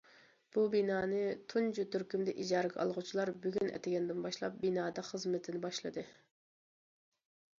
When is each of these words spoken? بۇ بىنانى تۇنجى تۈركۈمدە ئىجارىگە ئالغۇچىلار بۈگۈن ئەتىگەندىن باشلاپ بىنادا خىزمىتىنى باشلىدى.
بۇ 0.55 0.61
بىنانى 0.75 1.19
تۇنجى 1.51 1.83
تۈركۈمدە 1.95 2.33
ئىجارىگە 2.43 2.79
ئالغۇچىلار 2.83 3.31
بۈگۈن 3.43 3.69
ئەتىگەندىن 3.75 4.25
باشلاپ 4.25 4.57
بىنادا 4.65 5.03
خىزمىتىنى 5.09 5.61
باشلىدى. 5.67 6.05